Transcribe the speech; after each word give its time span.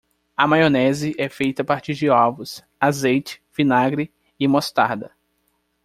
A 0.35 0.47
maionese 0.47 1.13
é 1.15 1.29
feita 1.29 1.61
a 1.61 1.65
partir 1.65 1.93
de 1.93 2.09
ovos, 2.09 2.63
azeite, 2.79 3.39
vinagre 3.55 4.11
e 4.39 4.47
mostarda. 4.47 5.11